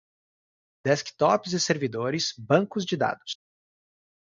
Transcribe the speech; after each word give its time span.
desktops 0.83 1.53
e 1.53 1.59
servidores, 1.59 2.33
bancos 2.35 2.83
de 2.87 2.97
dados 2.97 3.37